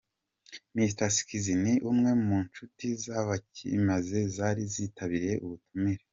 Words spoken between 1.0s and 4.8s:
Skizz ni umwe mu nshuti z'Abakimaze zari